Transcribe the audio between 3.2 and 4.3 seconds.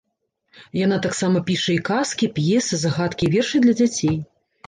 і вершы для дзяцей.